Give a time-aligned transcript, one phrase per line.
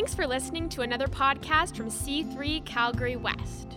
[0.00, 3.76] Thanks for listening to another podcast from C3 Calgary West.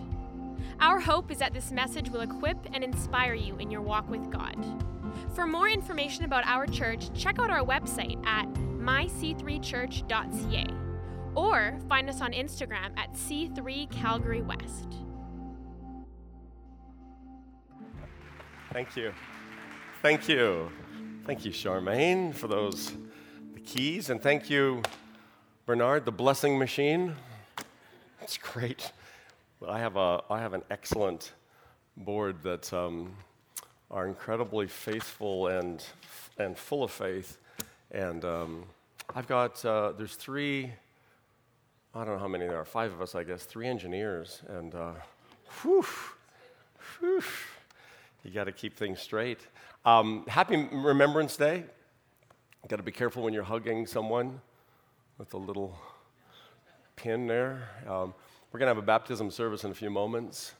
[0.80, 4.30] Our hope is that this message will equip and inspire you in your walk with
[4.30, 4.56] God.
[5.34, 10.66] For more information about our church, check out our website at myc3church.ca
[11.34, 14.94] or find us on Instagram at C3 Calgary West.
[18.72, 19.12] Thank you.
[20.00, 20.72] Thank you.
[21.26, 22.94] Thank you, Charmaine, for those
[23.52, 24.80] the keys, and thank you,
[25.66, 27.16] Bernard, the blessing machine.
[28.20, 28.92] It's great.
[29.66, 31.32] I have, a, I have an excellent
[31.96, 33.16] board that um,
[33.90, 35.82] are incredibly faithful and,
[36.36, 37.38] and full of faith.
[37.90, 38.64] And um,
[39.14, 40.70] I've got, uh, there's three,
[41.94, 44.42] I don't know how many there are, five of us, I guess, three engineers.
[44.48, 44.92] And uh,
[45.62, 45.86] whew,
[47.00, 47.22] whew,
[48.22, 49.40] you got to keep things straight.
[49.86, 51.64] Um, happy Remembrance Day.
[52.68, 54.42] Got to be careful when you're hugging someone
[55.16, 55.78] with a little
[56.96, 57.68] pin there.
[57.86, 58.14] Um,
[58.50, 60.54] we're going to have a baptism service in a few moments.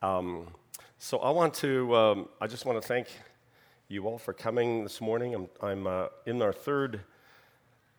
[0.00, 0.46] Um,
[0.98, 3.08] so I want to, um, I just want to thank
[3.88, 5.34] you all for coming this morning.
[5.34, 7.00] I'm, I'm uh, in our third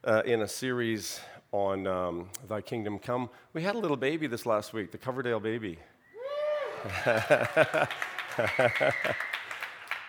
[0.04, 1.20] uh, in a series
[1.52, 3.30] on um, Thy Kingdom Come.
[3.54, 5.78] We had a little baby this last week, the Coverdale baby.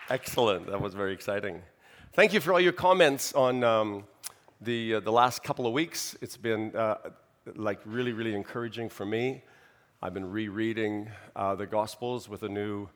[0.09, 0.65] Excellent.
[0.67, 1.61] That was very exciting.
[2.13, 4.05] Thank you for all your comments on um,
[4.63, 6.15] the, uh, the last couple of weeks.
[6.21, 6.95] It's been uh,
[7.55, 9.43] like really, really encouraging for me.
[10.01, 12.87] I've been rereading uh, the Gospels with a new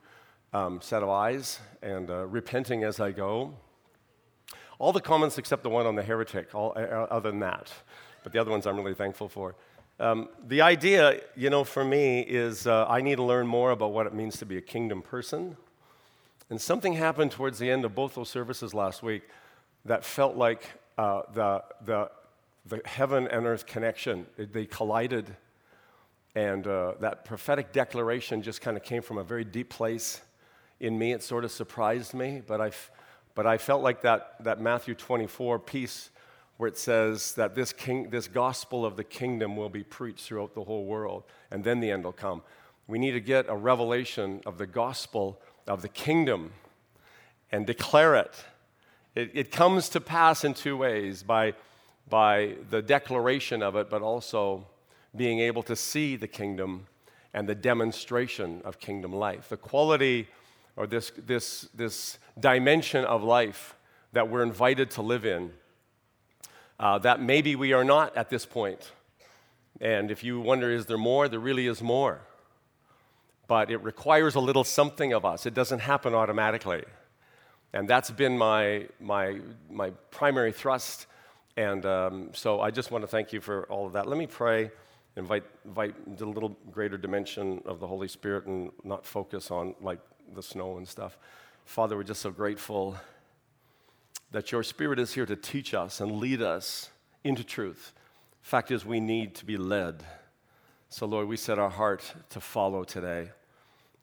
[0.52, 3.54] um, set of eyes and uh, repenting as I go.
[4.78, 7.70] All the comments except the one on the heretic, all, uh, uh, other than that.
[8.22, 9.54] But the other ones I'm really thankful for.
[10.00, 14.06] Um, the idea, you know, for me is I need to learn more about what
[14.06, 15.56] it means to be a kingdom person
[16.50, 19.28] and something happened towards the end of both those services last week
[19.84, 20.62] that felt like
[20.98, 22.10] uh, the, the,
[22.66, 24.26] the heaven and earth connection.
[24.36, 25.34] They collided.
[26.34, 30.20] And uh, that prophetic declaration just kind of came from a very deep place
[30.80, 31.12] in me.
[31.12, 32.72] It sort of surprised me, but I,
[33.34, 36.10] but I felt like that, that Matthew 24 piece
[36.58, 40.54] where it says that this, king, this gospel of the kingdom will be preached throughout
[40.54, 41.22] the whole world,
[41.52, 42.42] and then the end will come.
[42.88, 46.50] We need to get a revelation of the gospel of the kingdom
[47.52, 48.34] and declare it.
[49.18, 51.54] It, it comes to pass in two ways by,
[52.08, 54.64] by the declaration of it, but also
[55.16, 56.86] being able to see the kingdom
[57.34, 59.48] and the demonstration of kingdom life.
[59.48, 60.28] The quality
[60.76, 63.74] or this, this, this dimension of life
[64.12, 65.50] that we're invited to live in,
[66.78, 68.92] uh, that maybe we are not at this point.
[69.80, 71.28] And if you wonder, is there more?
[71.28, 72.20] There really is more
[73.48, 75.46] but it requires a little something of us.
[75.46, 76.84] It doesn't happen automatically.
[77.72, 79.40] And that's been my, my,
[79.70, 81.06] my primary thrust.
[81.56, 84.06] And um, so I just want to thank you for all of that.
[84.06, 84.70] Let me pray,
[85.16, 90.00] invite, invite the little greater dimension of the Holy Spirit and not focus on like
[90.34, 91.18] the snow and stuff.
[91.64, 92.96] Father, we're just so grateful
[94.30, 96.90] that your Spirit is here to teach us and lead us
[97.24, 97.92] into truth.
[98.40, 100.02] Fact is, we need to be led.
[100.88, 103.30] So, Lord, we set our heart to follow today.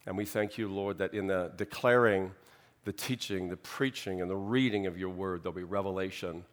[0.05, 2.31] And we thank you, Lord, that in the declaring,
[2.85, 6.45] the teaching, the preaching, and the reading of your word, there'll be revelation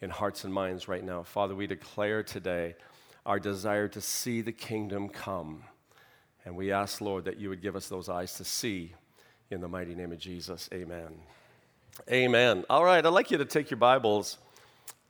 [0.00, 1.22] in hearts and minds right now.
[1.24, 2.76] Father, we declare today
[3.26, 5.64] our desire to see the kingdom come.
[6.44, 8.94] And we ask, Lord, that you would give us those eyes to see
[9.50, 10.70] in the mighty name of Jesus.
[10.72, 11.08] Amen.
[12.10, 12.64] Amen.
[12.70, 14.38] All right, I'd like you to take your Bibles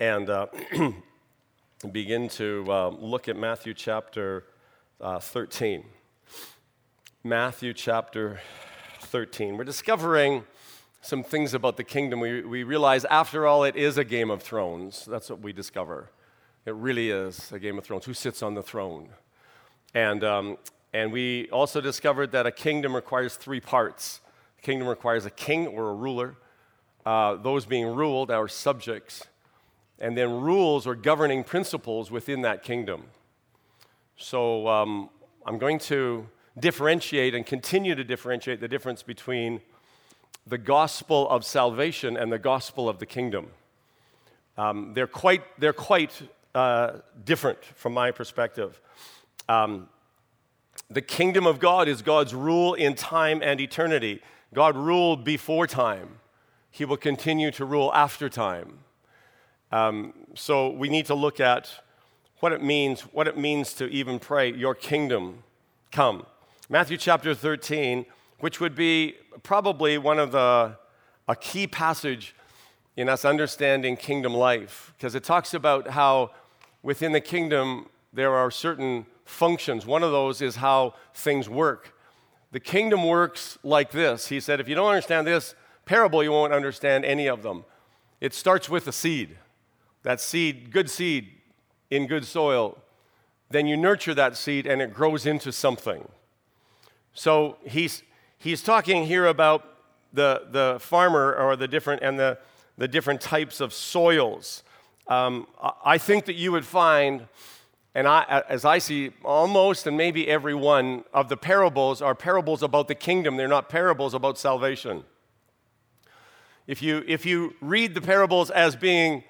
[0.01, 0.47] and uh,
[1.93, 4.45] begin to uh, look at Matthew chapter
[4.99, 5.85] uh, 13.
[7.23, 8.41] Matthew chapter
[9.03, 9.59] 13.
[9.59, 10.45] We're discovering
[11.00, 12.21] some things about the kingdom.
[12.21, 15.06] We, we realize, after all, it is a Game of Thrones.
[15.06, 16.11] That's what we discover.
[16.66, 18.05] It really is a Game of Thrones.
[18.05, 19.09] Who sits on the throne?
[19.94, 20.59] And, um,
[20.93, 24.21] and we also discovered that a kingdom requires three parts.
[24.59, 26.37] A kingdom requires a king or a ruler,
[27.06, 29.27] uh, those being ruled are subjects,
[29.99, 33.04] and then rules or governing principles within that kingdom.
[34.16, 35.09] So um,
[35.47, 36.27] I'm going to
[36.59, 39.63] differentiate and continue to differentiate the difference between
[40.47, 43.48] the gospel of salvation and the gospel of the kingdom.
[44.57, 46.21] Um, they're quite, they're quite
[46.54, 48.81] uh, different from my perspective.
[49.48, 49.89] Um,
[50.91, 54.21] the kingdom of God is God's rule in time and eternity.
[54.53, 56.19] God ruled before time,
[56.71, 58.81] He will continue to rule after time.
[59.72, 61.71] Um, so we need to look at
[62.41, 65.45] what it means, what it means to even pray, Your kingdom
[65.92, 66.27] come.
[66.69, 68.07] Matthew chapter 13,
[68.41, 70.77] which would be probably one of the
[71.28, 72.34] a key passage
[72.97, 76.31] in us understanding kingdom life because it talks about how
[76.83, 79.87] within the kingdom, there are certain functions.
[79.87, 81.95] One of those is how things work.
[82.53, 84.28] The kingdom works like this.
[84.28, 85.54] He said, if you don't understand this
[85.84, 87.65] parable, you won't understand any of them.
[88.21, 89.39] It starts with a seed.
[90.03, 91.28] That seed, good seed
[91.91, 92.78] in good soil,
[93.51, 96.09] then you nurture that seed and it grows into something.
[97.13, 98.03] So he's,
[98.41, 99.65] he's talking here about
[100.13, 102.39] the, the farmer or the different and the,
[102.77, 104.65] the different types of soils.
[105.07, 105.47] Um,
[105.84, 107.27] I think that you would find,
[107.95, 112.63] and I, as I see almost and maybe every one of the parables are parables
[112.63, 113.37] about the kingdom.
[113.37, 115.04] They're not parables about salvation.
[116.66, 119.25] If you, if you read the parables as being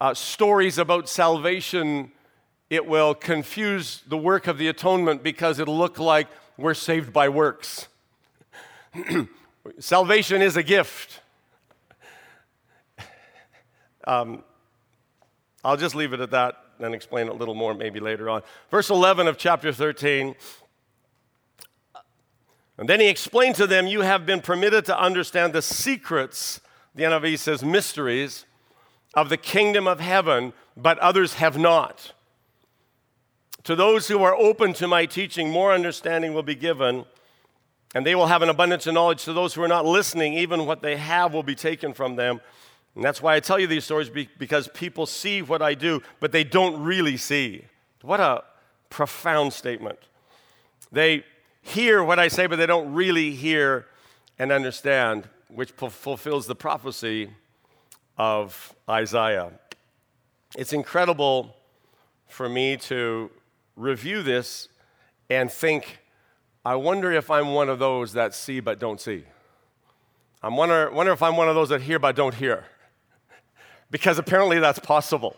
[0.00, 2.12] uh, stories about salvation,
[2.70, 7.28] it will confuse the work of the atonement because it'll look like we're saved by
[7.28, 7.88] works.
[9.78, 11.20] salvation is a gift.
[14.04, 14.42] Um,
[15.64, 18.42] I'll just leave it at that and explain it a little more maybe later on.
[18.70, 20.34] Verse 11 of chapter 13.
[22.78, 26.60] And then he explained to them, You have been permitted to understand the secrets,
[26.94, 28.44] the NIV says, mysteries
[29.14, 32.12] of the kingdom of heaven, but others have not.
[33.64, 37.04] To those who are open to my teaching, more understanding will be given,
[37.94, 39.24] and they will have an abundance of knowledge.
[39.24, 42.40] To those who are not listening, even what they have will be taken from them.
[42.94, 46.32] And that's why I tell you these stories, because people see what I do, but
[46.32, 47.64] they don't really see.
[48.02, 48.44] What a
[48.90, 49.98] profound statement.
[50.90, 51.24] They
[51.62, 53.86] hear what I say, but they don't really hear
[54.38, 57.30] and understand, which fulfills the prophecy
[58.18, 59.52] of Isaiah.
[60.56, 61.56] It's incredible
[62.28, 63.30] for me to
[63.76, 64.68] review this
[65.30, 66.00] and think,
[66.64, 69.24] I wonder if I'm one of those that see but don't see.
[70.42, 72.64] I wonder, wonder if I'm one of those that hear but don't hear.
[73.90, 75.36] because apparently that's possible.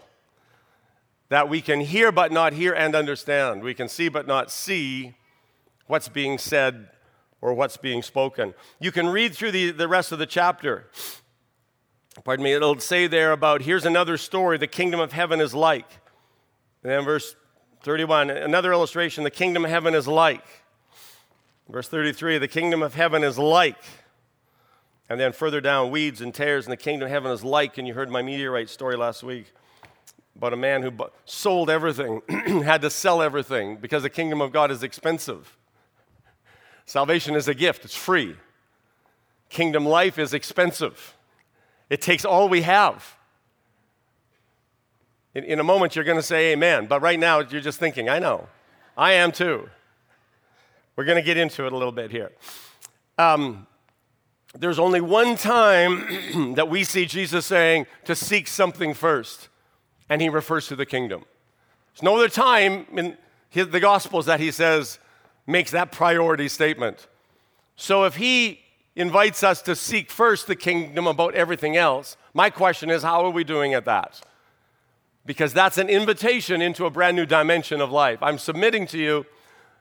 [1.30, 3.62] That we can hear but not hear and understand.
[3.62, 5.14] We can see but not see
[5.86, 6.90] what's being said
[7.40, 8.54] or what's being spoken.
[8.78, 10.90] You can read through the, the rest of the chapter.
[12.22, 15.90] Pardon me, it'll say there about here's another story the kingdom of heaven is like.
[16.82, 17.34] And then verse
[17.82, 20.63] 31, another illustration the kingdom of heaven is like.
[21.68, 23.82] Verse 33, the kingdom of heaven is like.
[25.08, 27.78] And then further down, weeds and tares, and the kingdom of heaven is like.
[27.78, 29.52] And you heard my meteorite story last week
[30.36, 30.92] about a man who
[31.24, 32.22] sold everything,
[32.64, 35.56] had to sell everything because the kingdom of God is expensive.
[36.86, 38.36] Salvation is a gift, it's free.
[39.48, 41.16] Kingdom life is expensive,
[41.88, 43.16] it takes all we have.
[45.34, 48.08] In, in a moment, you're going to say amen, but right now, you're just thinking,
[48.08, 48.48] I know.
[48.96, 49.68] I am too.
[50.96, 52.32] We're going to get into it a little bit here.
[53.18, 53.66] Um,
[54.58, 59.48] there's only one time that we see Jesus saying to seek something first,
[60.08, 61.24] and he refers to the kingdom.
[61.92, 63.16] There's no other time in
[63.50, 64.98] his, the Gospels that he says,
[65.46, 67.06] makes that priority statement.
[67.76, 68.60] So if he
[68.96, 73.30] invites us to seek first the kingdom about everything else, my question is, how are
[73.30, 74.22] we doing at that?
[75.26, 78.18] because that's an invitation into a brand new dimension of life.
[78.22, 79.26] I'm submitting to you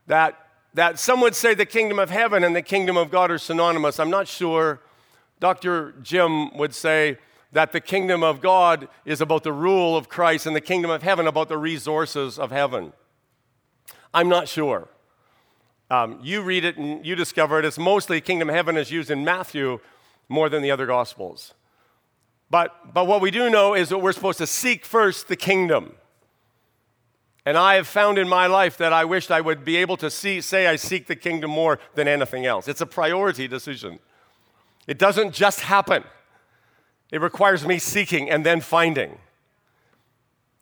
[0.07, 0.42] that,
[0.73, 3.99] that some would say the kingdom of heaven and the kingdom of God are synonymous.
[3.99, 4.81] I'm not sure.
[5.39, 5.93] Dr.
[6.01, 7.17] Jim would say
[7.51, 11.03] that the kingdom of God is about the rule of Christ and the kingdom of
[11.03, 12.93] heaven about the resources of heaven.
[14.13, 14.87] I'm not sure.
[15.91, 17.65] Um, you read it and you discover it.
[17.65, 19.79] It's mostly kingdom of heaven is used in Matthew
[20.27, 21.53] more than the other gospels.
[22.49, 25.93] But, but what we do know is that we're supposed to seek first the kingdom.
[27.45, 30.09] And I have found in my life that I wished I would be able to
[30.09, 32.67] see, say I seek the kingdom more than anything else.
[32.67, 33.99] It's a priority decision.
[34.87, 36.03] It doesn't just happen,
[37.11, 39.17] it requires me seeking and then finding.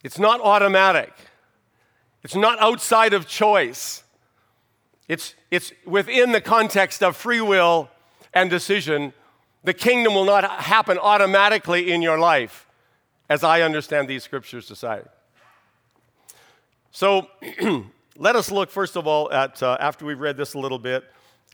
[0.03, 1.13] It's not automatic,
[2.23, 4.03] it's not outside of choice.
[5.07, 7.89] It's, it's within the context of free will
[8.33, 9.11] and decision
[9.63, 12.67] the kingdom will not happen automatically in your life,
[13.29, 15.01] as I understand these scriptures to say.
[16.93, 17.29] So
[18.17, 21.05] let us look, first of all, at uh, after we've read this a little bit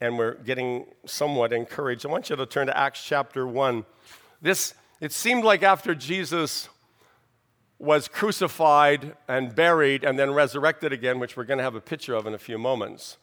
[0.01, 3.86] and we're getting somewhat encouraged, I want you to turn to Acts chapter 1.
[4.41, 6.70] This, it seemed like after Jesus
[7.77, 12.15] was crucified and buried and then resurrected again, which we're going to have a picture
[12.15, 13.17] of in a few moments,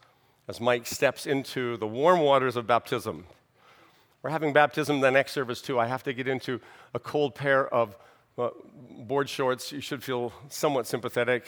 [0.47, 3.25] as Mike steps into the warm waters of baptism.
[4.21, 5.77] We're having baptism the next service, too.
[5.77, 6.61] I have to get into
[6.93, 7.97] a cold pair of
[8.37, 8.51] uh,
[8.99, 9.73] board shorts.
[9.73, 11.45] You should feel somewhat sympathetic.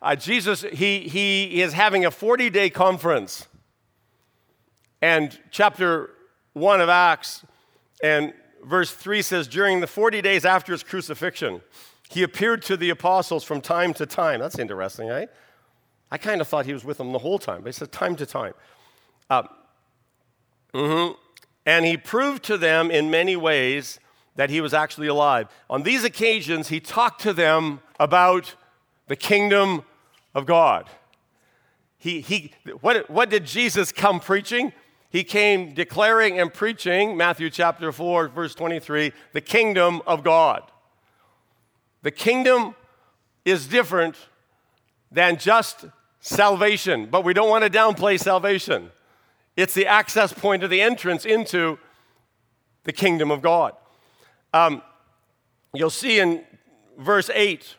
[0.00, 3.46] Uh, Jesus, he, he is having a 40 day conference.
[5.02, 6.10] And chapter
[6.52, 7.44] 1 of Acts
[8.02, 8.32] and
[8.64, 11.60] verse 3 says, During the 40 days after his crucifixion,
[12.10, 14.40] He appeared to the apostles from time to time.
[14.40, 15.28] That's interesting, right?
[16.10, 18.16] I kind of thought he was with them the whole time, but he said time
[18.16, 18.54] to time.
[19.28, 19.42] Uh,
[20.72, 21.12] mm-hmm.
[21.66, 24.00] And he proved to them in many ways
[24.36, 25.48] that he was actually alive.
[25.68, 28.54] On these occasions, he talked to them about
[29.08, 29.82] the kingdom
[30.38, 30.88] of God.
[31.98, 34.72] He, he, what, what did Jesus come preaching?
[35.10, 40.62] He came declaring and preaching, Matthew chapter 4, verse 23, the kingdom of God.
[42.02, 42.76] The kingdom
[43.44, 44.14] is different
[45.10, 45.86] than just
[46.20, 48.92] salvation, but we don't want to downplay salvation.
[49.56, 51.78] It's the access point of the entrance into
[52.84, 53.72] the kingdom of God.
[54.54, 54.82] Um,
[55.74, 56.44] you'll see in
[56.96, 57.74] verse 8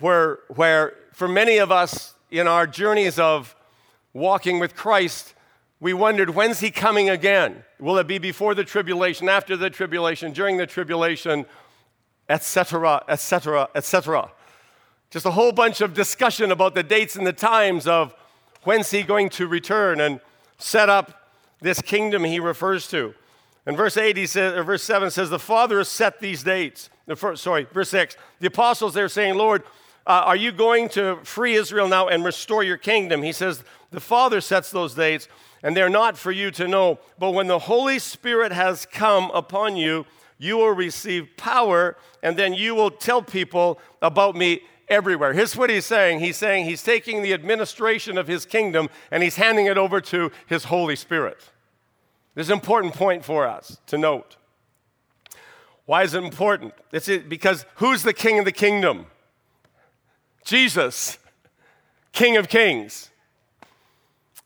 [0.00, 3.56] where, where, for many of us in our journeys of
[4.12, 5.32] walking with Christ,
[5.80, 7.64] we wondered, when's he coming again?
[7.80, 11.46] Will it be before the tribulation, after the tribulation, during the tribulation,
[12.28, 14.30] etc., etc., etc.?
[15.08, 18.14] Just a whole bunch of discussion about the dates and the times of
[18.64, 20.20] when's he going to return and
[20.58, 21.30] set up
[21.62, 23.14] this kingdom he refers to.
[23.66, 26.90] In verse 8, he says, or verse 7 says, The Father has set these dates.
[27.06, 28.18] The first, sorry, verse 6.
[28.40, 29.62] The apostles they're saying, Lord,
[30.06, 33.22] uh, are you going to free Israel now and restore your kingdom?
[33.22, 35.28] He says, The Father sets those dates,
[35.62, 37.00] and they're not for you to know.
[37.18, 40.06] But when the Holy Spirit has come upon you,
[40.38, 45.32] you will receive power, and then you will tell people about me everywhere.
[45.32, 49.36] Here's what he's saying He's saying he's taking the administration of his kingdom and he's
[49.36, 51.38] handing it over to his Holy Spirit.
[52.34, 54.36] This is an important point for us to note.
[55.86, 56.74] Why is it important?
[56.92, 59.06] It's because who's the king of the kingdom?
[60.46, 61.18] Jesus,
[62.12, 63.10] King of Kings.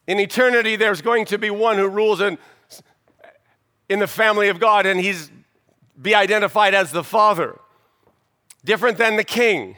[0.07, 2.39] In eternity, there's going to be one who rules in,
[3.89, 5.31] in the family of God, and he's
[6.01, 7.61] be identified as the Father,
[8.65, 9.77] different than the King.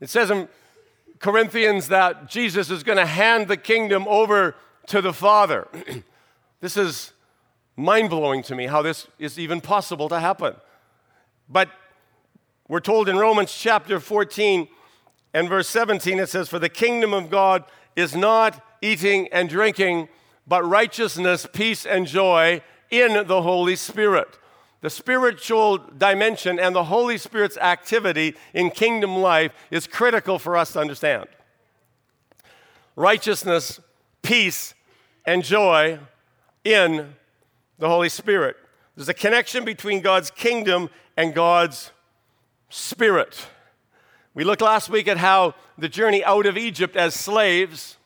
[0.00, 0.48] It says in
[1.18, 4.54] Corinthians that Jesus is going to hand the kingdom over
[4.86, 5.66] to the Father.
[6.60, 7.12] this is
[7.76, 10.54] mind blowing to me how this is even possible to happen.
[11.48, 11.68] But
[12.68, 14.68] we're told in Romans chapter 14
[15.34, 17.64] and verse 17, it says, For the kingdom of God
[17.96, 20.08] is not eating and drinking,
[20.46, 24.38] but righteousness, peace, and joy in the Holy Spirit.
[24.82, 30.72] The spiritual dimension and the Holy Spirit's activity in kingdom life is critical for us
[30.72, 31.26] to understand.
[32.96, 33.80] Righteousness,
[34.22, 34.74] peace,
[35.24, 36.00] and joy
[36.64, 37.14] in
[37.78, 38.56] the Holy Spirit.
[38.96, 41.92] There's a connection between God's kingdom and God's
[42.68, 43.46] spirit.
[44.34, 47.98] We looked last week at how the journey out of Egypt as slaves,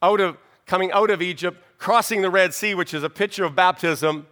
[0.00, 3.56] out of coming out of Egypt, crossing the Red Sea, which is a picture of
[3.56, 4.28] baptism,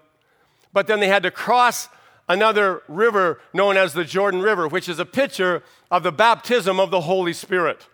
[0.73, 1.89] but then they had to cross
[2.29, 6.93] another river known as the Jordan River, which is a picture of the baptism of
[6.93, 7.89] the Holy Spirit.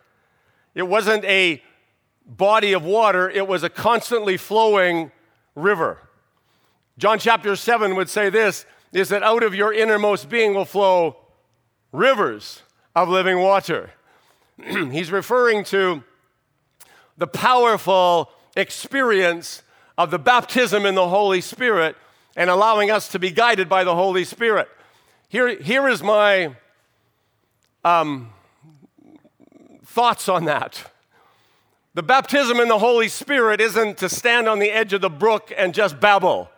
[0.75, 1.63] It wasn't a
[2.27, 5.11] body of water, it was a constantly flowing
[5.55, 5.99] river.
[6.99, 11.17] John chapter 7 would say this is that out of your innermost being will flow
[11.93, 12.63] rivers
[12.97, 13.91] of living water.
[14.91, 16.03] He's referring to
[17.19, 19.63] the powerful experience
[19.99, 21.95] of the baptism in the Holy Spirit
[22.37, 24.69] and allowing us to be guided by the Holy Spirit.
[25.29, 26.57] Here, here is my
[27.85, 28.31] um,
[29.85, 30.91] thoughts on that.
[31.93, 35.53] The baptism in the Holy Spirit isn't to stand on the edge of the brook
[35.57, 36.51] and just babble.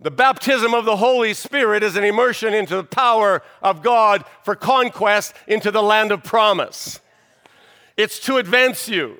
[0.00, 4.54] The baptism of the Holy Spirit is an immersion into the power of God for
[4.54, 7.00] conquest into the land of promise.
[7.96, 9.16] It's to advance you.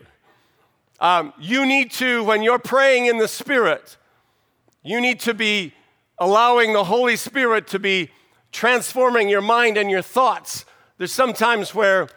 [1.00, 3.96] Um, you need to, when you're praying in the Spirit,
[4.84, 5.74] you need to be
[6.16, 8.10] allowing the Holy Spirit to be
[8.52, 10.64] transforming your mind and your thoughts.
[10.96, 12.08] There's sometimes where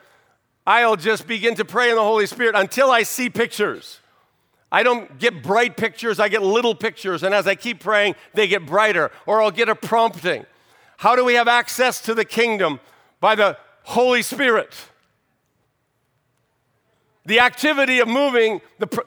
[0.68, 4.00] I'll just begin to pray in the Holy Spirit until I see pictures.
[4.72, 7.24] I don't get bright pictures, I get little pictures.
[7.24, 9.12] And as I keep praying, they get brighter.
[9.25, 10.46] Or I'll get a prompting.
[10.98, 12.80] How do we have access to the kingdom?
[13.20, 14.74] By the Holy Spirit.
[17.25, 19.06] The activity of moving the,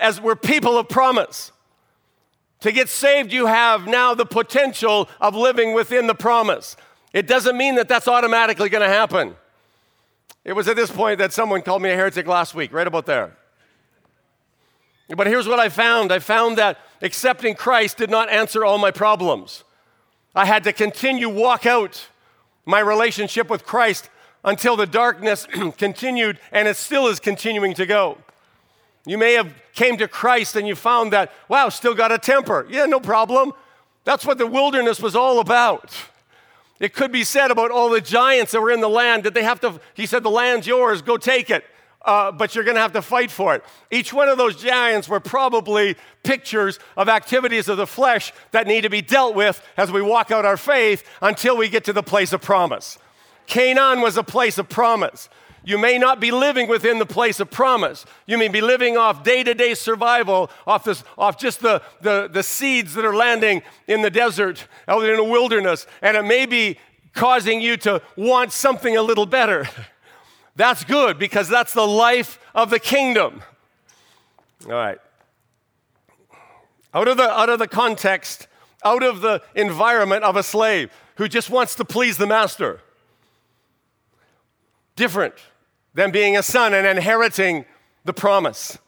[0.00, 1.52] as we're people of promise.
[2.60, 6.76] To get saved, you have now the potential of living within the promise.
[7.12, 9.36] It doesn't mean that that's automatically going to happen.
[10.44, 13.06] It was at this point that someone called me a heretic last week, right about
[13.06, 13.36] there.
[15.08, 18.90] But here's what I found I found that accepting Christ did not answer all my
[18.90, 19.64] problems.
[20.34, 22.08] I had to continue walk out
[22.64, 24.08] my relationship with Christ
[24.44, 25.46] until the darkness
[25.78, 28.18] continued and it still is continuing to go.
[29.06, 32.66] You may have came to Christ and you found that wow, still got a temper.
[32.70, 33.52] Yeah, no problem.
[34.04, 35.94] That's what the wilderness was all about.
[36.80, 39.42] It could be said about all the giants that were in the land that they
[39.42, 41.64] have to, he said, the land's yours, go take it.
[42.04, 43.64] Uh, but you're going to have to fight for it.
[43.90, 48.82] Each one of those giants were probably pictures of activities of the flesh that need
[48.82, 52.02] to be dealt with as we walk out our faith until we get to the
[52.02, 52.98] place of promise.
[53.46, 55.28] Canaan was a place of promise.
[55.66, 58.04] You may not be living within the place of promise.
[58.26, 62.28] You may be living off day to day survival, off, this, off just the, the,
[62.30, 66.44] the seeds that are landing in the desert, out in the wilderness, and it may
[66.44, 66.78] be
[67.14, 69.66] causing you to want something a little better.
[70.56, 73.42] That's good because that's the life of the kingdom.
[74.66, 74.98] All right.
[76.92, 78.46] Out of the, out of the context,
[78.84, 82.80] out of the environment of a slave who just wants to please the master.
[84.94, 85.34] Different
[85.94, 87.64] than being a son and inheriting
[88.04, 88.78] the promise.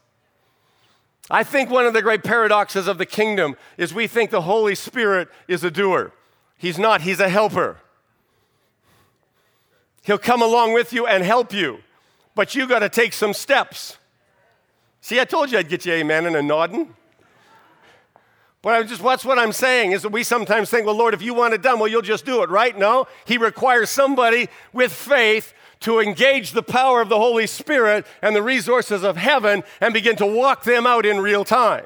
[1.29, 4.75] I think one of the great paradoxes of the kingdom is we think the Holy
[4.75, 6.13] Spirit is a doer.
[6.57, 7.79] He's not, He's a helper.
[10.07, 11.79] He'll come along with you and help you,
[12.33, 13.97] but you got to take some steps.
[15.01, 16.95] See, I told you I'd get you amen and a nodding.
[18.61, 21.21] But I just what's what I'm saying is that we sometimes think, well, Lord, if
[21.21, 22.77] you want it done, well, you'll just do it, right?
[22.77, 28.33] No, He requires somebody with faith to engage the power of the Holy Spirit and
[28.33, 31.83] the resources of heaven and begin to walk them out in real time.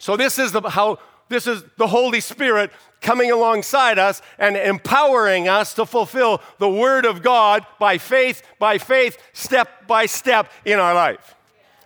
[0.00, 5.48] So this is the, how this is the Holy Spirit coming alongside us and empowering
[5.48, 10.78] us to fulfill the word of God by faith, by faith, step by step in
[10.78, 11.34] our life.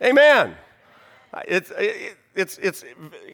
[0.03, 0.57] Amen.
[1.47, 1.73] It's,
[2.35, 2.85] it's, it's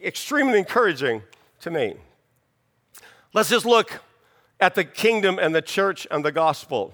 [0.03, 1.23] extremely encouraging
[1.61, 1.95] to me.
[3.33, 4.01] Let's just look
[4.59, 6.93] at the kingdom and the church and the gospel.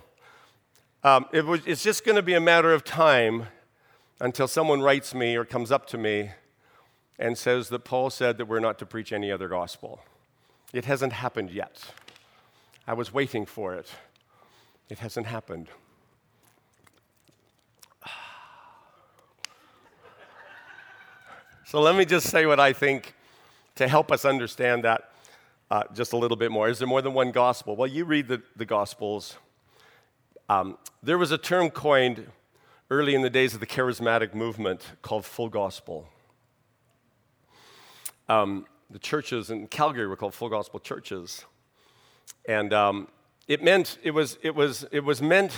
[1.04, 3.48] Um, it was, it's just going to be a matter of time
[4.20, 6.32] until someone writes me or comes up to me
[7.20, 10.02] and says that Paul said that we're not to preach any other gospel.
[10.74, 11.84] It hasn't happened yet.
[12.88, 13.90] I was waiting for it.
[14.90, 15.68] It hasn't happened.
[21.66, 23.14] So let me just say what I think
[23.76, 25.12] to help us understand that
[25.70, 26.70] uh, just a little bit more.
[26.70, 27.76] Is there more than one gospel?
[27.76, 29.36] Well, you read the, the gospels
[30.50, 32.26] um, there was a term coined
[32.90, 36.08] early in the days of the charismatic movement called full gospel.
[38.30, 41.46] Um, the churches in Calgary were called full gospel churches.
[42.48, 43.08] And um,
[43.48, 45.52] it meant, it was, it, was, it was meant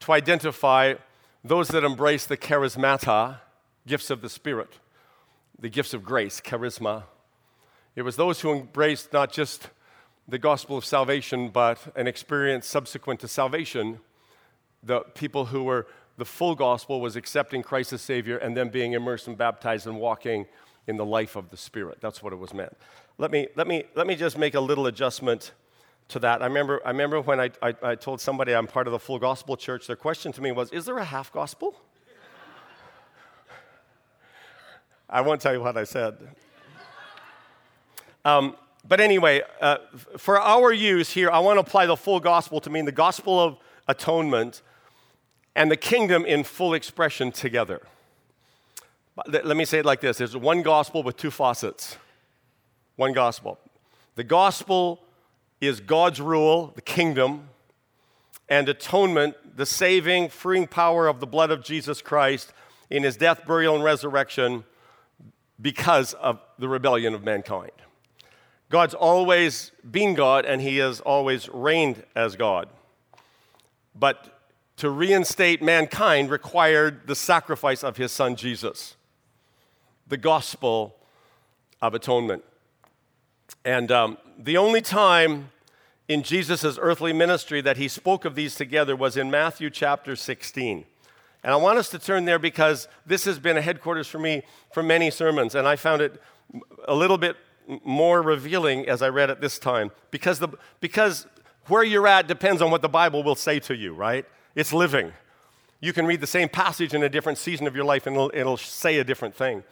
[0.00, 0.94] to identify
[1.42, 3.38] those that embrace the charismata,
[3.86, 4.78] gifts of the Spirit,
[5.58, 7.04] the gifts of grace, charisma.
[7.96, 9.68] It was those who embraced not just
[10.26, 14.00] the gospel of salvation, but an experience subsequent to salvation.
[14.82, 15.86] The people who were
[16.16, 19.98] the full gospel was accepting Christ as Savior and then being immersed and baptized and
[19.98, 20.46] walking
[20.86, 21.98] in the life of the Spirit.
[22.00, 22.76] That's what it was meant.
[23.18, 25.52] Let me, let me, let me just make a little adjustment
[26.08, 26.42] to that.
[26.42, 29.18] I remember, I remember when I, I, I told somebody I'm part of the full
[29.18, 31.80] gospel church, their question to me was, Is there a half gospel?
[35.08, 36.16] I won't tell you what I said.
[38.24, 39.78] Um, but anyway, uh,
[40.18, 43.38] for our use here, I want to apply the full gospel to mean the gospel
[43.38, 44.62] of atonement
[45.54, 47.82] and the kingdom in full expression together.
[49.26, 51.96] Let me say it like this there's one gospel with two faucets.
[52.96, 53.58] One gospel.
[54.14, 55.00] The gospel
[55.60, 57.48] is God's rule, the kingdom,
[58.48, 62.52] and atonement, the saving, freeing power of the blood of Jesus Christ
[62.90, 64.64] in his death, burial, and resurrection
[65.60, 67.72] because of the rebellion of mankind.
[68.70, 72.68] God's always been God and he has always reigned as God.
[73.94, 74.34] But
[74.78, 78.96] to reinstate mankind required the sacrifice of his son Jesus,
[80.08, 80.96] the gospel
[81.80, 82.44] of atonement.
[83.64, 85.50] And um, the only time
[86.08, 90.84] in Jesus' earthly ministry that he spoke of these together was in Matthew chapter 16.
[91.42, 94.42] And I want us to turn there because this has been a headquarters for me
[94.72, 96.20] for many sermons, and I found it
[96.88, 97.36] a little bit
[97.84, 100.48] more revealing as I read it this time because, the,
[100.80, 101.26] because
[101.66, 104.26] where you're at depends on what the Bible will say to you, right?
[104.54, 105.12] It's living.
[105.80, 108.30] You can read the same passage in a different season of your life and it'll,
[108.34, 109.64] it'll say a different thing.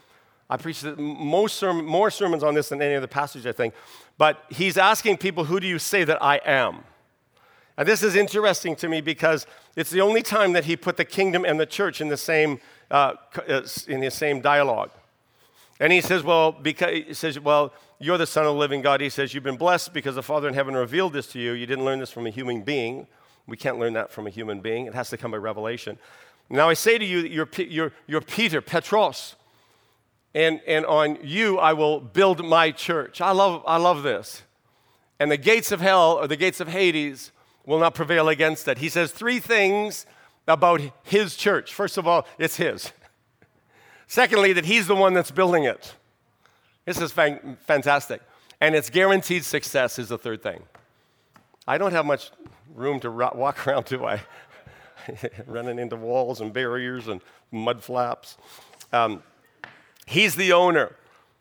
[0.52, 3.72] I preached most more sermons on this than any other passage, I think.
[4.18, 6.80] But he's asking people, Who do you say that I am?
[7.78, 11.06] And this is interesting to me because it's the only time that he put the
[11.06, 12.60] kingdom and the church in the same,
[12.90, 13.14] uh,
[13.48, 14.90] uh in the same dialogue.
[15.80, 19.00] And he says, Well, because he says, Well, you're the Son of the living God.
[19.00, 21.52] He says, You've been blessed because the Father in heaven revealed this to you.
[21.52, 23.06] You didn't learn this from a human being.
[23.46, 24.84] We can't learn that from a human being.
[24.84, 25.98] It has to come by revelation.
[26.50, 29.36] Now I say to you that you're, you're, you're Peter, Petros,
[30.34, 33.20] and, and on you I will build my church.
[33.20, 34.42] I love, I love this.
[35.20, 37.32] and the gates of hell or the gates of Hades
[37.66, 38.78] will not prevail against it.
[38.78, 40.04] He says three things
[40.48, 41.72] about his church.
[41.72, 42.92] First of all, it's his.
[44.08, 45.94] Secondly, that he's the one that's building it.
[46.84, 48.20] This is fan- fantastic.
[48.60, 50.62] And it's guaranteed success, is the third thing.
[51.66, 52.30] I don't have much
[52.74, 54.20] room to ro- walk around, do I?
[55.46, 57.20] Running into walls and barriers and
[57.52, 58.36] mud flaps.
[58.92, 59.22] Um,
[60.06, 60.96] he's the owner,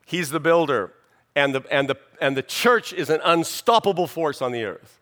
[0.06, 0.94] he's the builder,
[1.36, 5.00] and the, and, the, and the church is an unstoppable force on the earth.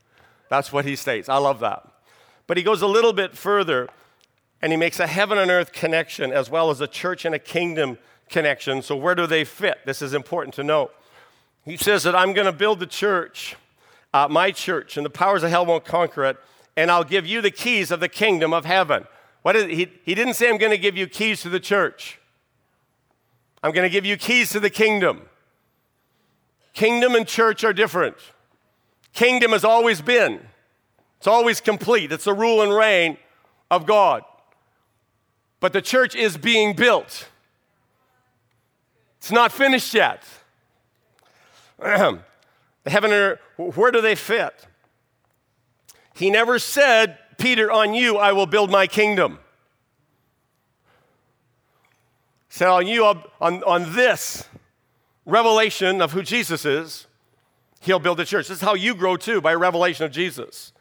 [0.49, 1.29] That's what he states.
[1.29, 1.87] I love that.
[2.47, 3.89] But he goes a little bit further
[4.61, 7.39] and he makes a heaven and earth connection as well as a church and a
[7.39, 7.97] kingdom
[8.29, 8.81] connection.
[8.81, 9.79] So, where do they fit?
[9.85, 10.91] This is important to know.
[11.65, 13.55] He says that I'm going to build the church,
[14.13, 16.37] uh, my church, and the powers of hell won't conquer it,
[16.75, 19.05] and I'll give you the keys of the kingdom of heaven.
[19.41, 22.18] What is, he, he didn't say, I'm going to give you keys to the church.
[23.61, 25.21] I'm going to give you keys to the kingdom.
[26.73, 28.15] Kingdom and church are different.
[29.13, 30.39] Kingdom has always been,
[31.17, 32.11] it's always complete.
[32.11, 33.17] It's the rule and reign
[33.69, 34.23] of God.
[35.59, 37.27] But the church is being built.
[39.17, 40.23] It's not finished yet.
[41.79, 42.19] the
[42.85, 44.65] heaven and earth, where do they fit?
[46.13, 49.39] He never said, Peter, on you I will build my kingdom.
[52.47, 53.23] He said, on you, on,
[53.63, 54.45] on this
[55.25, 57.07] revelation of who Jesus is,
[57.79, 58.49] he'll build the church.
[58.49, 60.73] This is how you grow too, by revelation of Jesus.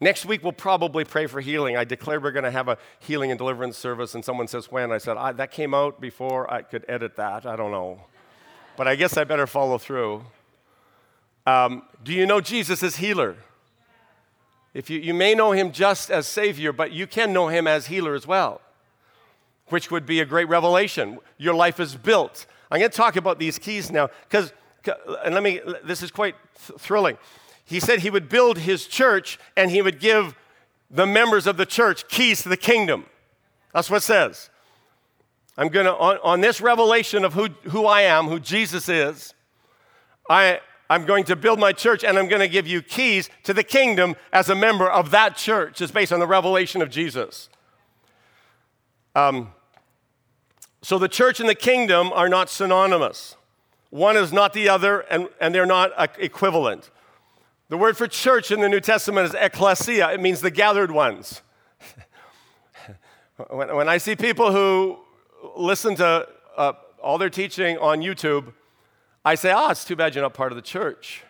[0.00, 1.76] Next week, we'll probably pray for healing.
[1.76, 4.92] I declare we're going to have a healing and deliverance service, and someone says, When?
[4.92, 7.46] I said, I, That came out before I could edit that.
[7.46, 8.04] I don't know.
[8.76, 10.24] But I guess I better follow through.
[11.46, 13.36] Um, do you know Jesus as healer?
[14.72, 17.86] If you, you may know him just as Savior, but you can know him as
[17.86, 18.60] healer as well,
[19.70, 21.18] which would be a great revelation.
[21.38, 22.46] Your life is built.
[22.70, 24.52] I'm going to talk about these keys now, because,
[25.24, 27.16] and let me, this is quite th- thrilling
[27.70, 30.34] he said he would build his church and he would give
[30.90, 33.06] the members of the church keys to the kingdom.
[33.72, 34.50] That's what it says.
[35.56, 39.34] I'm going to, on, on, this revelation of who, who I am, who Jesus is,
[40.28, 43.54] I, I'm going to build my church and I'm going to give you keys to
[43.54, 45.80] the kingdom as a member of that church.
[45.80, 47.48] It's based on the revelation of Jesus.
[49.14, 49.52] Um,
[50.82, 53.36] so the church and the kingdom are not synonymous.
[53.90, 56.90] One is not the other, and, and they're not equivalent.
[57.68, 61.42] The word for church in the New Testament is ecclesia, it means the gathered ones.
[63.48, 64.98] when, when, I see people who
[65.56, 68.52] listen to uh, all their teaching on YouTube,
[69.24, 71.22] I say, ah, oh, it's too bad you're not part of the church.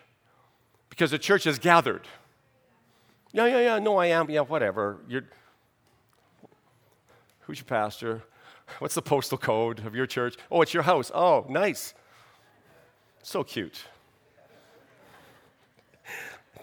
[0.89, 2.07] Because the church is gathered.
[3.33, 4.29] Yeah, yeah, yeah, no, I am.
[4.29, 4.99] Yeah, whatever.
[5.07, 5.25] You're,
[7.41, 8.23] who's your pastor?
[8.79, 10.35] What's the postal code of your church?
[10.49, 11.11] Oh, it's your house.
[11.13, 11.93] Oh, nice.
[13.23, 13.83] So cute.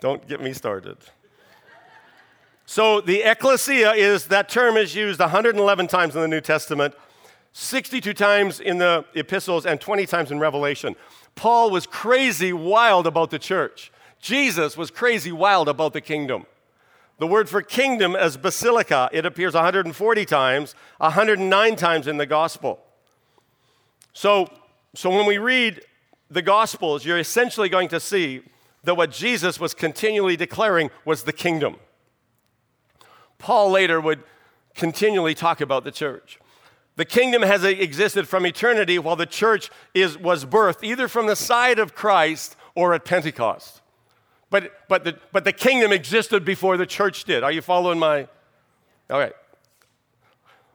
[0.00, 0.98] Don't get me started.
[2.66, 6.94] So the ecclesia is that term is used 111 times in the New Testament,
[7.52, 10.94] 62 times in the epistles, and 20 times in Revelation.
[11.34, 13.90] Paul was crazy wild about the church.
[14.20, 16.46] Jesus was crazy wild about the kingdom.
[17.18, 19.10] The word for kingdom as basilica.
[19.12, 22.80] It appears 140 times, 109 times in the gospel.
[24.12, 24.48] So,
[24.94, 25.82] so when we read
[26.30, 28.42] the gospels, you're essentially going to see
[28.84, 31.76] that what Jesus was continually declaring was the kingdom.
[33.38, 34.22] Paul later would
[34.74, 36.38] continually talk about the church.
[36.96, 41.36] The kingdom has existed from eternity while the church is, was birthed either from the
[41.36, 43.82] side of Christ or at Pentecost.
[44.50, 47.42] But, but, the, but the kingdom existed before the church did.
[47.42, 48.28] Are you following my?
[49.10, 49.32] All right.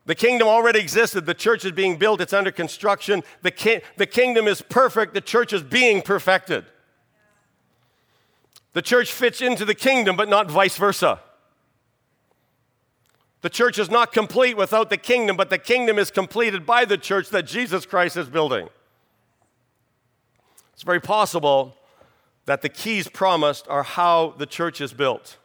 [0.06, 1.26] The kingdom already existed.
[1.26, 3.24] The church is being built, it's under construction.
[3.42, 5.14] The, ki- the kingdom is perfect.
[5.14, 6.66] The church is being perfected.
[8.74, 11.20] The church fits into the kingdom, but not vice versa.
[13.42, 16.98] The church is not complete without the kingdom, but the kingdom is completed by the
[16.98, 18.70] church that Jesus Christ is building.
[20.74, 21.78] It's very possible
[22.46, 25.38] that the keys promised are how the church is built.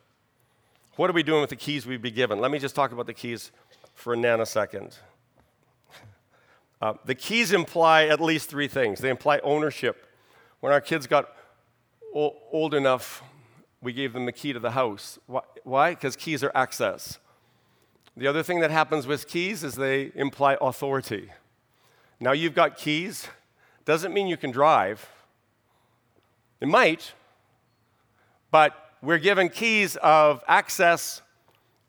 [0.97, 2.41] What are we doing with the keys we've been given?
[2.41, 3.53] Let me just talk about the keys
[3.95, 4.97] for a nanosecond.
[6.81, 9.01] Uh, the keys imply at least three things.
[9.01, 10.07] They imply ownership.
[10.61, 11.35] When our kids got
[12.13, 13.23] old enough,
[13.81, 15.19] we gave them the key to the house.
[15.65, 15.91] Why?
[15.91, 17.19] Because keys are access.
[18.17, 21.31] The other thing that happens with keys is they imply authority.
[22.19, 23.29] Now you've got keys,
[23.85, 25.09] doesn't mean you can drive.
[26.61, 27.13] It might,
[28.51, 31.23] but we're given keys of access,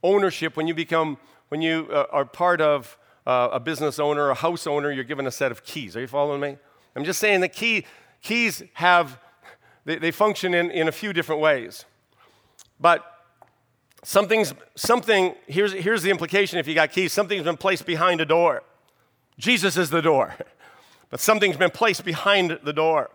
[0.03, 0.55] ownership.
[0.55, 4.67] When you become, when you uh, are part of uh, a business owner, a house
[4.67, 5.95] owner, you're given a set of keys.
[5.95, 6.57] Are you following me?
[6.95, 7.85] I'm just saying the key,
[8.21, 9.19] keys have
[9.85, 11.85] they, they function in, in a few different ways.
[12.79, 13.03] But
[14.03, 18.25] something's, something, here's, here's the implication if you got keys something's been placed behind a
[18.25, 18.63] door.
[19.39, 20.35] Jesus is the door,
[21.09, 23.09] but something's been placed behind the door.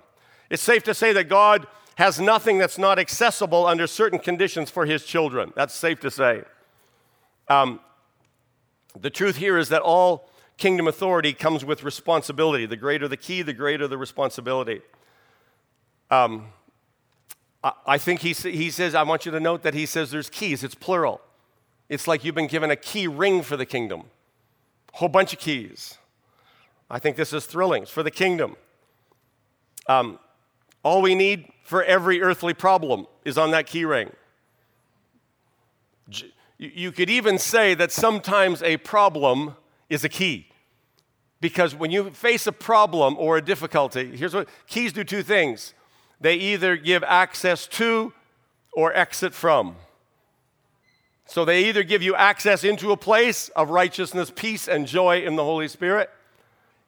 [0.51, 4.87] It's safe to say that God has nothing that's not accessible under certain conditions for
[4.87, 5.53] his children.
[5.55, 6.43] That's safe to say.
[7.49, 7.81] Um,
[8.99, 12.67] the truth here is that all kingdom authority comes with responsibility.
[12.67, 14.81] The greater the key, the greater the responsibility.
[16.11, 16.47] Um,
[17.63, 20.31] I, I think he, he says, I want you to note that he says there's
[20.31, 21.21] keys, it's plural.
[21.89, 24.05] It's like you've been given a key ring for the kingdom,
[24.93, 25.99] a whole bunch of keys.
[26.91, 27.83] I think this is thrilling.
[27.83, 28.57] It's for the kingdom.
[29.87, 30.19] Um,
[30.85, 34.11] all we need for every earthly problem is on that key ring.
[36.59, 39.57] You could even say that sometimes a problem
[39.89, 40.49] is a key.
[41.41, 45.75] Because when you face a problem or a difficulty, here's what keys do two things
[46.21, 48.13] they either give access to
[48.73, 49.77] or exit from.
[51.27, 55.37] So they either give you access into a place of righteousness, peace, and joy in
[55.37, 56.11] the Holy Spirit,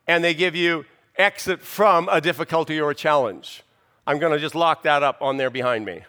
[0.06, 0.85] and they give you
[1.16, 3.62] exit from a difficulty or a challenge.
[4.07, 5.95] I'm going to just lock that up on there behind me.
[5.95, 6.05] I'm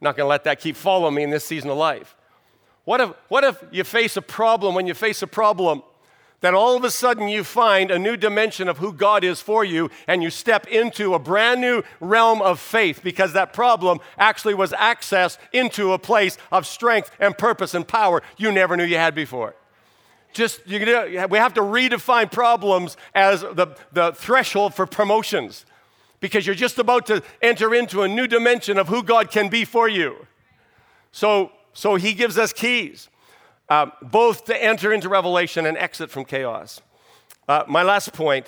[0.00, 2.16] not going to let that keep following me in this season of life.
[2.84, 5.82] What if, what if you face a problem when you face a problem
[6.40, 9.64] that all of a sudden you find a new dimension of who God is for
[9.64, 14.54] you and you step into a brand new realm of faith because that problem actually
[14.54, 18.96] was access into a place of strength and purpose and power you never knew you
[18.96, 19.54] had before.
[20.32, 20.80] Just, you,
[21.30, 25.64] we have to redefine problems as the, the threshold for promotions
[26.22, 29.64] because you're just about to enter into a new dimension of who God can be
[29.64, 30.28] for you.
[31.10, 33.08] So, so he gives us keys,
[33.68, 36.80] uh, both to enter into revelation and exit from chaos.
[37.48, 38.46] Uh, my last point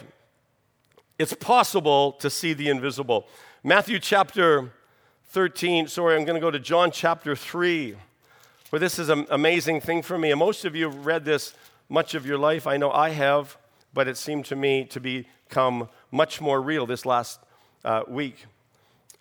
[1.16, 3.26] it's possible to see the invisible.
[3.62, 4.72] Matthew chapter
[5.28, 7.94] 13, sorry, I'm going to go to John chapter 3,
[8.70, 10.32] where this is an amazing thing for me.
[10.32, 11.54] And most of you have read this
[11.88, 12.66] much of your life.
[12.66, 13.56] I know I have,
[13.92, 17.38] but it seemed to me to become much more real this last
[17.85, 18.47] uh, week.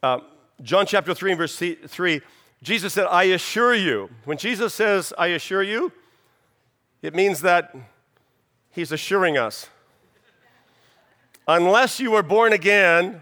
[0.01, 0.19] Uh,
[0.61, 2.21] John chapter 3 and verse 3,
[2.61, 4.09] Jesus said, I assure you.
[4.25, 5.91] When Jesus says, I assure you,
[7.01, 7.75] it means that
[8.71, 9.67] he's assuring us.
[11.47, 13.21] Unless you are born again,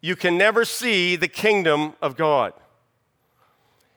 [0.00, 2.52] you can never see the kingdom of God.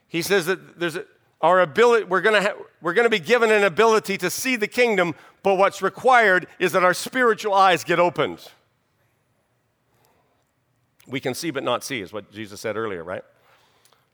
[0.08, 0.98] He says that there's
[1.40, 4.66] our ability, we're gonna, ha- we're going to be given an ability to see the
[4.66, 8.48] kingdom, but what's required is that our spiritual eyes get opened.
[11.06, 13.22] We can see but not see, is what Jesus said earlier, right?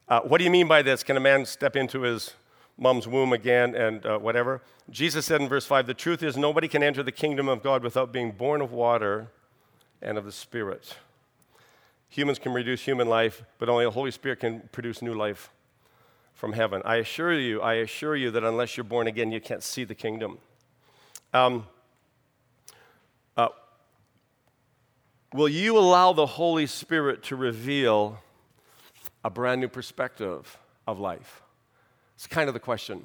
[0.09, 1.03] Uh, what do you mean by this?
[1.05, 2.35] Can a man step into his
[2.77, 4.61] mom's womb again and uh, whatever?
[4.91, 7.85] Jesus said in verse 5 The truth is, nobody can enter the kingdom of God
[7.85, 9.29] without being born of water
[10.03, 10.97] and of the Spirit.
[12.09, 15.51] Humans can produce human life, but only the Holy Spirit can produce new life
[16.35, 16.83] from heaven.
[16.85, 19.95] I assure you, I assure you that unless you're born again, you can't see the
[19.95, 20.39] kingdom.
[21.33, 21.67] Um,
[23.37, 23.49] uh,
[25.33, 28.19] will you allow the Holy Spirit to reveal
[29.25, 31.43] a brand new perspective of life?
[32.17, 33.05] It's kind of the question.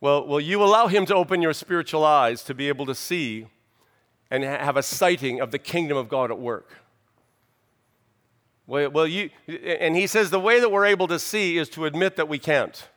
[0.00, 3.46] Well, will you allow Him to open your spiritual eyes to be able to see
[4.30, 6.70] and have a sighting of the kingdom of God at work?
[8.66, 12.16] Well, you, and He says the way that we're able to see is to admit
[12.16, 12.88] that we can't.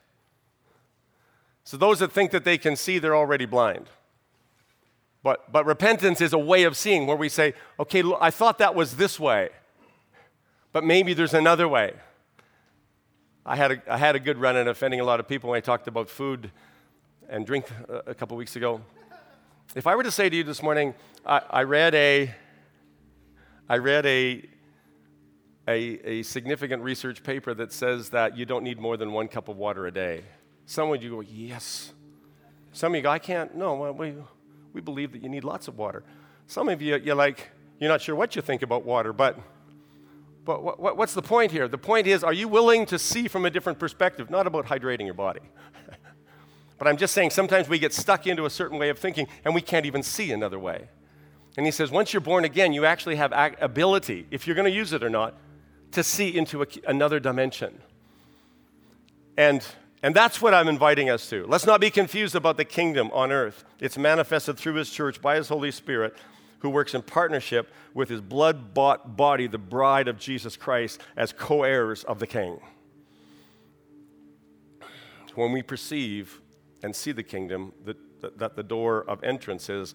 [1.64, 3.88] So those that think that they can see, they're already blind.
[5.22, 8.74] But, but repentance is a way of seeing where we say, okay, I thought that
[8.74, 9.50] was this way
[10.72, 11.94] but maybe there's another way.
[13.44, 15.58] I had a, I had a good run at offending a lot of people when
[15.58, 16.50] I talked about food
[17.28, 18.80] and drink a, a couple weeks ago.
[19.74, 20.94] If I were to say to you this morning,
[21.26, 22.34] I, I read a,
[23.68, 24.48] I read a,
[25.68, 29.48] a, a, significant research paper that says that you don't need more than one cup
[29.48, 30.24] of water a day.
[30.66, 31.92] Some of you go, yes.
[32.72, 33.54] Some of you go, I can't.
[33.54, 34.14] No, we,
[34.72, 36.02] we believe that you need lots of water.
[36.46, 39.38] Some of you, you're like, you're not sure what you think about water, but
[40.44, 41.68] but what, what, what's the point here?
[41.68, 44.30] The point is, are you willing to see from a different perspective?
[44.30, 45.40] Not about hydrating your body.
[46.78, 49.54] but I'm just saying sometimes we get stuck into a certain way of thinking and
[49.54, 50.88] we can't even see another way.
[51.56, 54.76] And he says, once you're born again, you actually have ability, if you're going to
[54.76, 55.34] use it or not,
[55.92, 57.78] to see into a, another dimension.
[59.36, 59.64] And,
[60.02, 61.46] and that's what I'm inviting us to.
[61.46, 63.64] Let's not be confused about the kingdom on earth.
[63.80, 66.16] It's manifested through his church by his Holy Spirit
[66.60, 71.32] who works in partnership with his blood bought body, the bride of Jesus Christ, as
[71.32, 72.60] co heirs of the King.
[75.34, 76.40] When we perceive
[76.82, 79.94] and see the kingdom, that, that the door of entrance is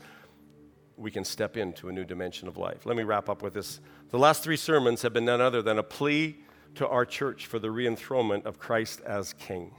[0.98, 2.86] we can step into a new dimension of life.
[2.86, 3.80] Let me wrap up with this.
[4.10, 6.40] The last three sermons have been none other than a plea
[6.76, 9.74] to our church for the reenthronement of Christ as King,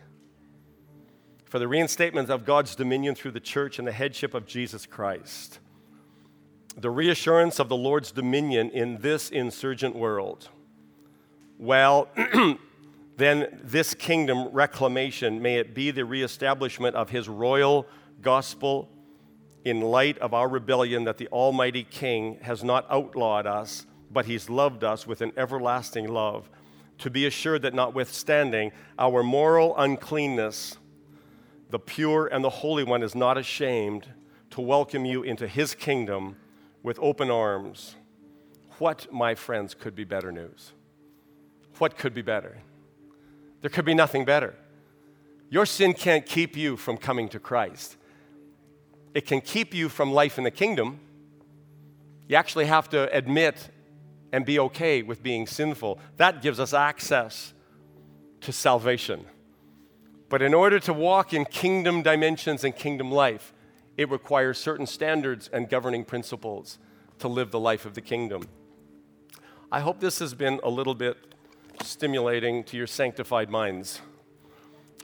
[1.49, 5.59] for the reinstatement of God's dominion through the church and the headship of Jesus Christ,
[6.77, 10.49] the reassurance of the Lord's dominion in this insurgent world.
[11.59, 12.09] Well,
[13.17, 17.87] then this kingdom reclamation, may it be the reestablishment of his royal
[18.21, 18.89] gospel
[19.65, 24.49] in light of our rebellion that the Almighty King has not outlawed us, but He's
[24.49, 26.49] loved us with an everlasting love,
[26.99, 30.79] to be assured that notwithstanding our moral uncleanness,
[31.71, 34.09] the pure and the Holy One is not ashamed
[34.51, 36.37] to welcome you into His kingdom
[36.83, 37.97] with open arms.
[38.79, 40.73] What, my friends, could be better news?
[41.79, 42.59] What could be better?
[43.61, 44.55] There could be nothing better.
[45.51, 47.99] Your sin can't keep you from coming to Christ
[49.15, 51.01] it can keep you from life in the kingdom.
[52.29, 53.69] You actually have to admit
[54.33, 55.99] and be okay with being sinful.
[56.19, 57.55] That gives us access
[58.43, 59.25] to salvation.
[60.29, 63.55] But in order to walk in kingdom dimensions and kingdom life,
[63.97, 66.79] it requires certain standards and governing principles
[67.19, 68.49] to live the life of the kingdom.
[69.73, 71.17] I hope this has been a little bit
[71.83, 74.01] stimulating to your sanctified minds.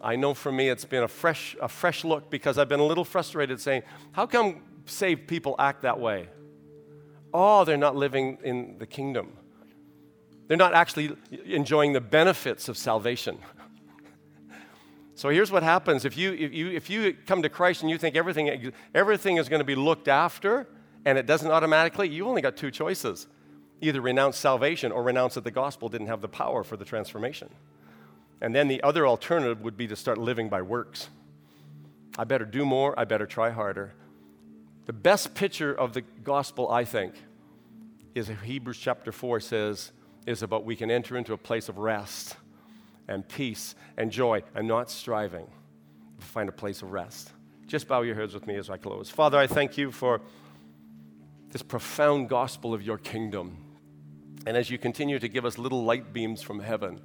[0.01, 2.87] I know for me it's been a fresh, a fresh look because I've been a
[2.87, 3.83] little frustrated saying,
[4.13, 6.29] how come saved people act that way?
[7.33, 9.33] Oh, they're not living in the kingdom.
[10.47, 13.39] They're not actually enjoying the benefits of salvation.
[15.17, 17.99] So here's what happens if you, if, you, if you come to Christ and you
[17.99, 20.67] think everything, everything is going to be looked after
[21.05, 23.27] and it doesn't automatically, you only got two choices
[23.81, 27.51] either renounce salvation or renounce that the gospel didn't have the power for the transformation.
[28.41, 31.11] And then the other alternative would be to start living by works.
[32.17, 33.93] I better do more, I better try harder.
[34.87, 37.15] The best picture of the gospel, I think,
[38.15, 39.93] is Hebrews chapter 4 says,
[40.27, 42.37] is about we can enter into a place of rest
[43.09, 45.47] and peace and joy and not striving
[46.19, 47.31] to find a place of rest.
[47.67, 49.11] Just bow your heads with me as I close.
[49.11, 50.21] Father, I thank you for
[51.51, 53.57] this profound gospel of your kingdom.
[54.47, 57.01] And as you continue to give us little light beams from heaven,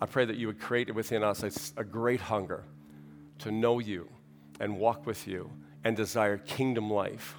[0.00, 2.64] I pray that you would create within us a, a great hunger
[3.40, 4.08] to know you
[4.60, 5.50] and walk with you
[5.82, 7.36] and desire kingdom life.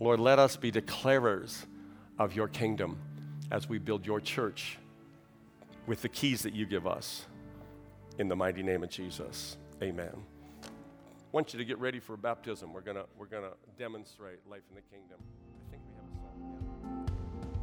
[0.00, 1.64] Lord, let us be declarers
[2.18, 2.98] of your kingdom
[3.50, 4.78] as we build your church
[5.88, 7.24] with the keys that you give us.
[8.18, 10.12] In the mighty name of Jesus, amen.
[10.62, 10.68] I
[11.32, 12.72] want you to get ready for baptism.
[12.72, 15.18] We're going we're gonna demonstrate life in the kingdom.
[15.66, 16.58] I think we have a song.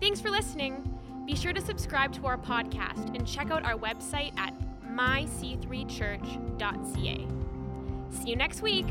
[0.01, 0.97] Thanks for listening.
[1.25, 4.53] Be sure to subscribe to our podcast and check out our website at
[4.87, 7.27] myc3church.ca.
[8.11, 8.85] See you next week.